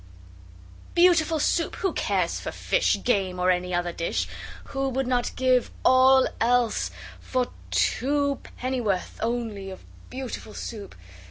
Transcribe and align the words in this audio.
Beautiful 0.95 1.37
Soup! 1.39 1.75
Who 1.75 1.93
cares 1.93 2.39
for 2.39 2.51
fish, 2.51 3.03
Game, 3.03 3.37
or 3.39 3.51
any 3.51 3.71
other 3.71 3.91
dish? 3.91 4.27
Who 4.69 4.89
would 4.89 5.05
not 5.05 5.31
give 5.35 5.69
all 5.85 6.27
else 6.41 6.89
for 7.19 7.51
two 7.69 8.39
Pennyworth 8.57 9.19
only 9.21 9.69
of 9.69 9.85
Beautiful 10.09 10.55
Soup? 10.55 10.95